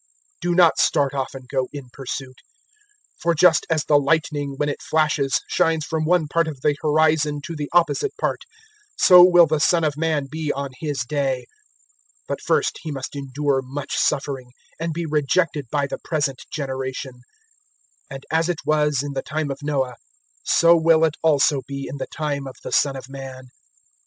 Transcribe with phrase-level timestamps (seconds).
[0.41, 2.37] Do not start off and go in pursuit.
[3.17, 6.75] 017:024 For just as the lightning, when it flashes, shines from one part of the
[6.81, 8.39] horizon to the opposite part,
[8.97, 11.45] so will the Son of Man be on His day.
[12.21, 17.21] 017:025 But first He must endure much suffering, and be rejected by the present generation.
[18.09, 19.97] 017:026 "And as it was in the time of Noah,
[20.43, 23.49] so will it also be in the time of the Son of Man.